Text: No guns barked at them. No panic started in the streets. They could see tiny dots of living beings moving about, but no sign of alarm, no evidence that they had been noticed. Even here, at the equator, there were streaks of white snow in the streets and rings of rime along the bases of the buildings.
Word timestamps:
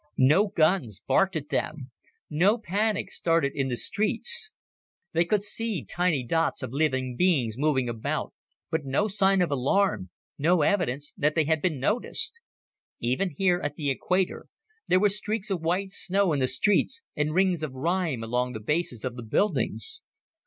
No 0.17 0.47
guns 0.47 0.99
barked 0.99 1.35
at 1.35 1.49
them. 1.49 1.91
No 2.27 2.57
panic 2.57 3.11
started 3.11 3.51
in 3.53 3.67
the 3.67 3.77
streets. 3.77 4.51
They 5.13 5.25
could 5.25 5.43
see 5.43 5.85
tiny 5.85 6.23
dots 6.23 6.63
of 6.63 6.71
living 6.71 7.15
beings 7.15 7.53
moving 7.55 7.87
about, 7.87 8.33
but 8.71 8.83
no 8.83 9.07
sign 9.07 9.43
of 9.43 9.51
alarm, 9.51 10.09
no 10.39 10.63
evidence 10.63 11.13
that 11.17 11.35
they 11.35 11.43
had 11.43 11.61
been 11.61 11.79
noticed. 11.79 12.39
Even 12.99 13.29
here, 13.37 13.59
at 13.61 13.75
the 13.75 13.91
equator, 13.91 14.47
there 14.87 14.99
were 14.99 15.07
streaks 15.09 15.51
of 15.51 15.61
white 15.61 15.91
snow 15.91 16.33
in 16.33 16.39
the 16.39 16.47
streets 16.47 17.03
and 17.15 17.35
rings 17.35 17.61
of 17.61 17.71
rime 17.73 18.23
along 18.23 18.53
the 18.53 18.59
bases 18.59 19.05
of 19.05 19.15
the 19.15 19.21
buildings. 19.23 20.01